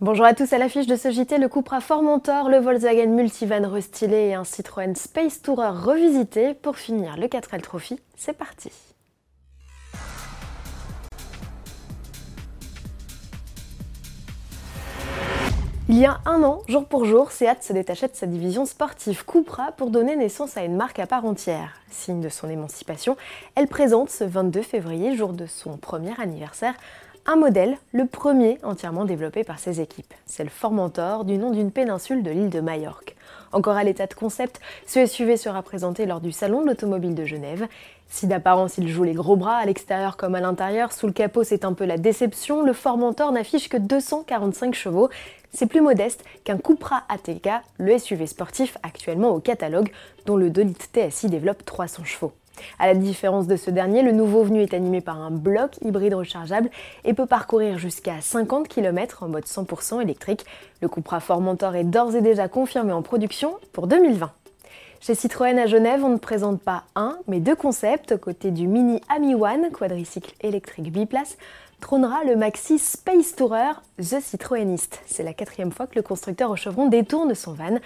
Bonjour 0.00 0.26
à 0.26 0.32
tous, 0.32 0.52
à 0.52 0.58
l'affiche 0.58 0.86
de 0.86 0.94
ce 0.94 1.10
JT, 1.10 1.38
le 1.38 1.48
Cupra 1.48 1.80
Formentor, 1.80 2.48
le 2.48 2.58
Volkswagen 2.58 3.08
Multivan 3.08 3.68
restylé 3.68 4.28
et 4.28 4.34
un 4.34 4.44
Citroën 4.44 4.94
Space 4.94 5.42
Tourer 5.42 5.70
revisité. 5.70 6.54
Pour 6.54 6.76
finir 6.76 7.16
le 7.16 7.26
4L 7.26 7.60
Trophy, 7.62 7.98
c'est 8.14 8.32
parti 8.32 8.70
Il 15.88 15.98
y 15.98 16.06
a 16.06 16.20
un 16.26 16.44
an, 16.44 16.60
jour 16.68 16.84
pour 16.84 17.04
jour, 17.04 17.32
Seat 17.32 17.62
se 17.62 17.72
détachait 17.72 18.06
de 18.08 18.14
sa 18.14 18.26
division 18.26 18.66
sportive 18.66 19.24
Cupra 19.24 19.72
pour 19.72 19.90
donner 19.90 20.14
naissance 20.14 20.56
à 20.56 20.62
une 20.62 20.76
marque 20.76 21.00
à 21.00 21.08
part 21.08 21.24
entière. 21.24 21.72
Signe 21.90 22.20
de 22.20 22.28
son 22.28 22.48
émancipation, 22.48 23.16
elle 23.56 23.66
présente 23.66 24.10
ce 24.10 24.22
22 24.22 24.62
février, 24.62 25.16
jour 25.16 25.32
de 25.32 25.46
son 25.46 25.76
premier 25.76 26.12
anniversaire, 26.20 26.74
un 27.28 27.36
modèle, 27.36 27.76
le 27.92 28.06
premier 28.06 28.58
entièrement 28.62 29.04
développé 29.04 29.44
par 29.44 29.58
ses 29.58 29.82
équipes. 29.82 30.14
C'est 30.24 30.44
le 30.44 30.48
Formentor, 30.48 31.26
du 31.26 31.36
nom 31.36 31.50
d'une 31.50 31.70
péninsule 31.70 32.22
de 32.22 32.30
l'île 32.30 32.48
de 32.48 32.60
Majorque. 32.60 33.16
Encore 33.52 33.76
à 33.76 33.84
l'état 33.84 34.06
de 34.06 34.14
concept, 34.14 34.62
ce 34.86 35.04
SUV 35.04 35.36
sera 35.36 35.60
présenté 35.62 36.06
lors 36.06 36.22
du 36.22 36.32
Salon 36.32 36.62
de 36.62 36.68
l'Automobile 36.68 37.14
de 37.14 37.26
Genève. 37.26 37.68
Si 38.08 38.26
d'apparence 38.26 38.78
il 38.78 38.88
joue 38.88 39.04
les 39.04 39.12
gros 39.12 39.36
bras 39.36 39.58
à 39.58 39.66
l'extérieur 39.66 40.16
comme 40.16 40.36
à 40.36 40.40
l'intérieur, 40.40 40.90
sous 40.90 41.06
le 41.06 41.12
capot 41.12 41.44
c'est 41.44 41.66
un 41.66 41.74
peu 41.74 41.84
la 41.84 41.98
déception, 41.98 42.62
le 42.62 42.72
Formentor 42.72 43.30
n'affiche 43.30 43.68
que 43.68 43.76
245 43.76 44.74
chevaux 44.74 45.10
c'est 45.52 45.66
plus 45.66 45.82
modeste 45.82 46.24
qu'un 46.44 46.56
Cupra 46.56 47.02
ATK, 47.10 47.50
le 47.76 47.98
SUV 47.98 48.26
sportif 48.26 48.78
actuellement 48.82 49.30
au 49.30 49.40
catalogue, 49.40 49.92
dont 50.24 50.36
le 50.36 50.48
2 50.48 50.62
litres 50.62 50.86
TSI 50.94 51.28
développe 51.28 51.62
300 51.66 52.04
chevaux. 52.04 52.32
À 52.78 52.86
la 52.86 52.94
différence 52.94 53.46
de 53.46 53.56
ce 53.56 53.70
dernier, 53.70 54.02
le 54.02 54.12
nouveau 54.12 54.42
venu 54.42 54.62
est 54.62 54.74
animé 54.74 55.00
par 55.00 55.20
un 55.20 55.30
bloc 55.30 55.72
hybride 55.82 56.14
rechargeable 56.14 56.70
et 57.04 57.14
peut 57.14 57.26
parcourir 57.26 57.78
jusqu'à 57.78 58.20
50 58.20 58.68
km 58.68 59.22
en 59.22 59.28
mode 59.28 59.44
100% 59.44 60.02
électrique. 60.02 60.44
Le 60.80 60.88
Cupra 60.88 61.20
Formentor 61.20 61.74
est 61.76 61.84
d'ores 61.84 62.14
et 62.14 62.22
déjà 62.22 62.48
confirmé 62.48 62.92
en 62.92 63.02
production 63.02 63.56
pour 63.72 63.86
2020. 63.86 64.30
Chez 65.00 65.14
Citroën 65.14 65.56
à 65.58 65.66
Genève, 65.66 66.04
on 66.04 66.08
ne 66.08 66.18
présente 66.18 66.60
pas 66.60 66.82
un, 66.96 67.18
mais 67.28 67.38
deux 67.38 67.54
concepts. 67.54 68.16
Côté 68.16 68.50
du 68.50 68.66
Mini 68.66 69.00
Ami 69.08 69.34
One, 69.34 69.70
quadricycle 69.72 70.34
électrique 70.40 70.90
biplace, 70.92 71.38
trônera 71.80 72.24
le 72.24 72.34
Maxi 72.34 72.78
Space 72.78 73.36
Tourer 73.36 73.74
The 73.98 74.20
Citroëniste. 74.20 75.00
C'est 75.06 75.22
la 75.22 75.34
quatrième 75.34 75.70
fois 75.70 75.86
que 75.86 75.94
le 75.94 76.02
constructeur 76.02 76.50
au 76.50 76.56
chevron 76.56 76.88
détourne 76.88 77.34
son 77.34 77.52
van. 77.52 77.78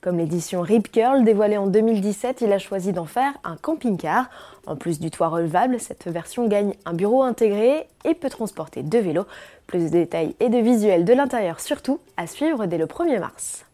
Comme 0.00 0.18
l'édition 0.18 0.60
Rip 0.60 0.92
Curl 0.92 1.24
dévoilée 1.24 1.56
en 1.56 1.66
2017, 1.66 2.42
il 2.42 2.52
a 2.52 2.60
choisi 2.60 2.92
d'en 2.92 3.04
faire 3.04 3.32
un 3.42 3.56
camping-car. 3.56 4.30
En 4.64 4.76
plus 4.76 5.00
du 5.00 5.10
toit 5.10 5.26
relevable, 5.26 5.80
cette 5.80 6.06
version 6.06 6.46
gagne 6.46 6.74
un 6.84 6.92
bureau 6.92 7.24
intégré 7.24 7.88
et 8.04 8.14
peut 8.14 8.30
transporter 8.30 8.84
deux 8.84 9.00
vélos. 9.00 9.26
Plus 9.66 9.86
de 9.86 9.88
détails 9.88 10.36
et 10.38 10.50
de 10.50 10.58
visuels 10.58 11.04
de 11.04 11.12
l'intérieur 11.12 11.58
surtout 11.58 11.98
à 12.16 12.28
suivre 12.28 12.66
dès 12.66 12.78
le 12.78 12.86
1er 12.86 13.18
mars. 13.18 13.64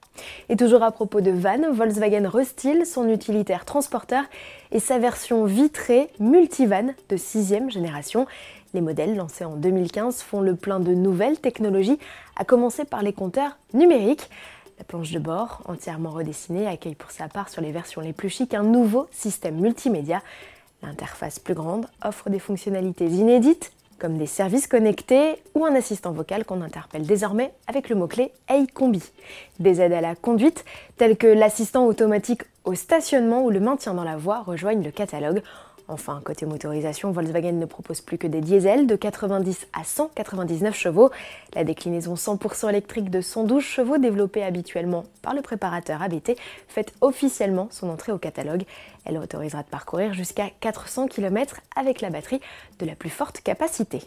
Et 0.48 0.56
toujours 0.56 0.82
à 0.82 0.92
propos 0.92 1.20
de 1.20 1.30
van, 1.30 1.70
Volkswagen 1.70 2.26
restyle 2.26 2.86
son 2.86 3.06
utilitaire 3.10 3.66
transporteur 3.66 4.24
et 4.72 4.80
sa 4.80 4.98
version 4.98 5.44
vitrée 5.44 6.08
multivan 6.20 6.94
de 7.10 7.16
6 7.18 7.68
génération. 7.68 8.26
Les 8.72 8.80
modèles 8.80 9.14
lancés 9.14 9.44
en 9.44 9.56
2015 9.56 10.22
font 10.22 10.40
le 10.40 10.56
plein 10.56 10.80
de 10.80 10.94
nouvelles 10.94 11.38
technologies, 11.38 11.98
à 12.36 12.44
commencer 12.44 12.86
par 12.86 13.02
les 13.02 13.12
compteurs 13.12 13.58
numériques. 13.74 14.30
La 14.78 14.84
planche 14.84 15.12
de 15.12 15.20
bord, 15.20 15.62
entièrement 15.66 16.10
redessinée, 16.10 16.66
accueille 16.66 16.96
pour 16.96 17.12
sa 17.12 17.28
part 17.28 17.48
sur 17.48 17.62
les 17.62 17.70
versions 17.70 18.00
les 18.00 18.12
plus 18.12 18.28
chics 18.28 18.54
un 18.54 18.64
nouveau 18.64 19.06
système 19.12 19.60
multimédia. 19.60 20.20
L'interface 20.82 21.38
plus 21.38 21.54
grande 21.54 21.86
offre 22.02 22.28
des 22.28 22.40
fonctionnalités 22.40 23.06
inédites 23.06 23.72
comme 24.00 24.18
des 24.18 24.26
services 24.26 24.66
connectés 24.66 25.36
ou 25.54 25.64
un 25.64 25.74
assistant 25.76 26.10
vocal 26.10 26.44
qu'on 26.44 26.60
interpelle 26.60 27.06
désormais 27.06 27.52
avec 27.68 27.88
le 27.88 27.94
mot-clé 27.94 28.32
Hey 28.48 28.66
Combi. 28.66 29.02
Des 29.60 29.80
aides 29.80 29.92
à 29.92 30.00
la 30.00 30.16
conduite, 30.16 30.64
telles 30.96 31.16
que 31.16 31.28
l'assistant 31.28 31.86
automatique 31.86 32.42
au 32.64 32.74
stationnement 32.74 33.44
ou 33.44 33.50
le 33.50 33.60
maintien 33.60 33.94
dans 33.94 34.04
la 34.04 34.16
voie, 34.16 34.42
rejoignent 34.42 34.82
le 34.82 34.90
catalogue. 34.90 35.42
Enfin, 35.86 36.22
côté 36.24 36.46
motorisation, 36.46 37.12
Volkswagen 37.12 37.52
ne 37.52 37.66
propose 37.66 38.00
plus 38.00 38.16
que 38.16 38.26
des 38.26 38.40
diesels 38.40 38.86
de 38.86 38.96
90 38.96 39.66
à 39.78 39.84
199 39.84 40.74
chevaux. 40.74 41.10
La 41.54 41.62
déclinaison 41.62 42.14
100% 42.14 42.70
électrique 42.70 43.10
de 43.10 43.20
112 43.20 43.62
chevaux 43.62 43.98
développée 43.98 44.42
habituellement 44.42 45.04
par 45.20 45.34
le 45.34 45.42
préparateur 45.42 46.00
ABT 46.00 46.36
fait 46.68 46.92
officiellement 47.02 47.68
son 47.70 47.90
entrée 47.90 48.12
au 48.12 48.18
catalogue. 48.18 48.64
Elle 49.04 49.18
autorisera 49.18 49.62
de 49.62 49.68
parcourir 49.68 50.14
jusqu'à 50.14 50.48
400 50.60 51.08
km 51.08 51.60
avec 51.76 52.00
la 52.00 52.08
batterie 52.08 52.40
de 52.78 52.86
la 52.86 52.94
plus 52.94 53.10
forte 53.10 53.42
capacité. 53.42 54.00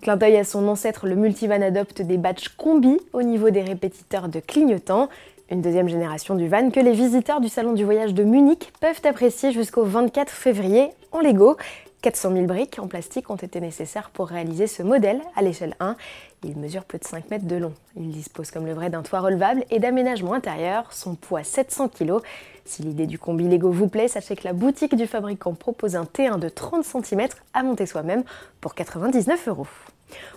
Clin 0.00 0.16
d'œil 0.16 0.38
à 0.38 0.44
son 0.44 0.66
ancêtre, 0.68 1.06
le 1.06 1.14
multivan 1.14 1.62
adopte 1.62 2.02
des 2.02 2.16
batchs 2.16 2.48
combi 2.48 2.98
au 3.12 3.22
niveau 3.22 3.50
des 3.50 3.62
répétiteurs 3.62 4.28
de 4.28 4.40
clignotants 4.40 5.08
une 5.50 5.62
deuxième 5.62 5.88
génération 5.88 6.36
du 6.36 6.46
van 6.48 6.70
que 6.70 6.78
les 6.78 6.92
visiteurs 6.92 7.40
du 7.40 7.48
Salon 7.48 7.72
du 7.72 7.84
Voyage 7.84 8.14
de 8.14 8.22
Munich 8.22 8.72
peuvent 8.80 9.00
apprécier 9.04 9.50
jusqu'au 9.50 9.84
24 9.84 10.30
février 10.30 10.90
en 11.10 11.20
Lego. 11.20 11.56
400 12.02 12.32
000 12.32 12.46
briques 12.46 12.78
en 12.78 12.86
plastique 12.86 13.28
ont 13.30 13.36
été 13.36 13.60
nécessaires 13.60 14.10
pour 14.10 14.28
réaliser 14.28 14.66
ce 14.66 14.82
modèle 14.82 15.20
à 15.36 15.42
l'échelle 15.42 15.74
1. 15.80 15.96
Il 16.44 16.56
mesure 16.56 16.84
plus 16.84 16.98
de 16.98 17.04
5 17.04 17.30
mètres 17.30 17.46
de 17.46 17.56
long. 17.56 17.74
Il 17.96 18.10
dispose 18.10 18.50
comme 18.50 18.64
le 18.64 18.72
vrai 18.72 18.90
d'un 18.90 19.02
toit 19.02 19.20
relevable 19.20 19.64
et 19.70 19.80
d'aménagement 19.80 20.32
intérieur. 20.32 20.92
Son 20.92 21.16
poids 21.16 21.42
700 21.42 21.88
kg. 21.88 22.20
Si 22.70 22.82
l'idée 22.84 23.08
du 23.08 23.18
combi 23.18 23.48
Lego 23.48 23.72
vous 23.72 23.88
plaît, 23.88 24.06
sachez 24.06 24.36
que 24.36 24.44
la 24.44 24.52
boutique 24.52 24.94
du 24.94 25.08
fabricant 25.08 25.54
propose 25.54 25.96
un 25.96 26.04
T1 26.04 26.38
de 26.38 26.48
30 26.48 26.84
cm 26.84 27.26
à 27.52 27.64
monter 27.64 27.84
soi-même 27.84 28.22
pour 28.60 28.76
99 28.76 29.48
euros. 29.48 29.66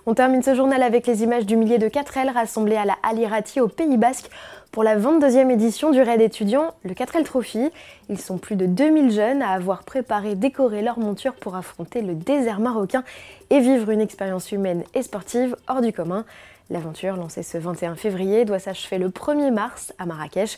On 0.08 0.16
termine 0.16 0.42
ce 0.42 0.56
journal 0.56 0.82
avec 0.82 1.06
les 1.06 1.22
images 1.22 1.46
du 1.46 1.56
millier 1.58 1.78
de 1.78 1.88
4L 1.88 2.34
rassemblés 2.34 2.76
à 2.76 2.86
la 2.86 2.96
Alirati 3.04 3.62
au 3.62 3.68
Pays 3.68 3.98
Basque 3.98 4.32
pour 4.72 4.84
la 4.84 4.98
22e 4.98 5.52
édition 5.52 5.92
du 5.92 6.02
raid 6.02 6.22
étudiant, 6.22 6.74
le 6.84 6.96
4L 6.96 7.24
Trophy. 7.24 7.70
Ils 8.10 8.20
sont 8.20 8.40
plus 8.40 8.56
de 8.56 8.66
2000 8.66 9.12
jeunes 9.12 9.44
à 9.44 9.50
avoir 9.50 9.84
préparé, 9.84 10.34
décoré 10.34 10.82
leur 10.82 10.98
monture 10.98 11.36
pour 11.36 11.56
affronter 11.56 12.02
le 12.02 12.16
désert 12.16 12.60
marocain 12.60 13.04
et 13.52 13.60
vivre 13.60 13.92
une 13.92 14.02
expérience 14.02 14.52
humaine 14.52 14.84
et 14.96 15.04
sportive 15.04 15.56
hors 15.68 15.82
du 15.82 15.94
commun. 15.94 16.26
L'aventure, 16.72 17.16
lancée 17.16 17.44
ce 17.44 17.60
21 17.60 17.94
février, 17.94 18.44
doit 18.44 18.58
s'achever 18.58 18.98
le 18.98 19.10
1er 19.10 19.52
mars 19.52 19.94
à 20.00 20.08
Marrakech. 20.08 20.58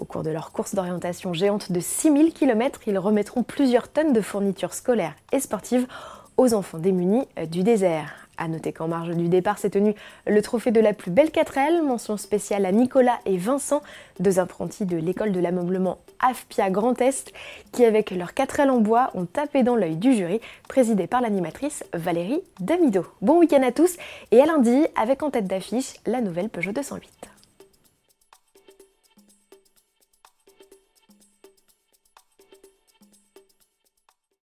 Au 0.00 0.04
cours 0.04 0.22
de 0.22 0.30
leur 0.30 0.52
course 0.52 0.74
d'orientation 0.74 1.32
géante 1.32 1.70
de 1.70 1.80
6000 1.80 2.32
km, 2.32 2.80
ils 2.86 2.98
remettront 2.98 3.42
plusieurs 3.42 3.88
tonnes 3.88 4.12
de 4.12 4.20
fournitures 4.20 4.74
scolaires 4.74 5.14
et 5.32 5.40
sportives 5.40 5.86
aux 6.36 6.52
enfants 6.54 6.78
démunis 6.78 7.26
du 7.50 7.62
désert. 7.62 8.24
A 8.36 8.48
noter 8.48 8.72
qu'en 8.72 8.88
marge 8.88 9.10
du 9.10 9.28
départ 9.28 9.58
s'est 9.58 9.70
tenu 9.70 9.94
le 10.26 10.42
trophée 10.42 10.72
de 10.72 10.80
la 10.80 10.92
plus 10.92 11.12
belle 11.12 11.28
4L, 11.28 11.82
mention 11.82 12.16
spéciale 12.16 12.66
à 12.66 12.72
Nicolas 12.72 13.20
et 13.26 13.36
Vincent, 13.36 13.80
deux 14.18 14.40
apprentis 14.40 14.86
de 14.86 14.96
l'école 14.96 15.30
de 15.30 15.38
l'ameublement 15.38 15.98
AFPIA 16.18 16.70
Grand 16.70 17.00
Est, 17.00 17.32
qui 17.70 17.84
avec 17.84 18.10
leur 18.10 18.32
4L 18.32 18.70
en 18.70 18.80
bois 18.80 19.10
ont 19.14 19.26
tapé 19.26 19.62
dans 19.62 19.76
l'œil 19.76 19.96
du 19.96 20.14
jury, 20.14 20.40
présidé 20.68 21.06
par 21.06 21.20
l'animatrice 21.20 21.84
Valérie 21.92 22.42
Damido. 22.58 23.06
Bon 23.22 23.38
week-end 23.38 23.62
à 23.62 23.70
tous 23.70 23.96
et 24.32 24.40
à 24.40 24.46
lundi 24.46 24.84
avec 25.00 25.22
en 25.22 25.30
tête 25.30 25.46
d'affiche 25.46 25.94
la 26.04 26.20
nouvelle 26.20 26.48
Peugeot 26.48 26.72
208. 26.72 27.33